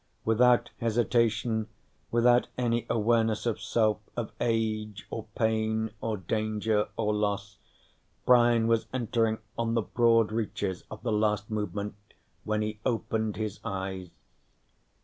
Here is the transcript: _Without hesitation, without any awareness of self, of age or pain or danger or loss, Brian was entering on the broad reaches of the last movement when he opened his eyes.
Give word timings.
_Without 0.25 0.71
hesitation, 0.79 1.67
without 2.09 2.47
any 2.57 2.87
awareness 2.89 3.45
of 3.45 3.61
self, 3.61 3.99
of 4.17 4.31
age 4.41 5.05
or 5.11 5.25
pain 5.35 5.91
or 6.01 6.17
danger 6.17 6.87
or 6.97 7.13
loss, 7.13 7.59
Brian 8.25 8.65
was 8.65 8.87
entering 8.91 9.37
on 9.59 9.75
the 9.75 9.83
broad 9.83 10.31
reaches 10.31 10.85
of 10.89 11.03
the 11.03 11.11
last 11.13 11.51
movement 11.51 11.93
when 12.45 12.63
he 12.63 12.79
opened 12.83 13.35
his 13.35 13.59
eyes. 13.63 14.09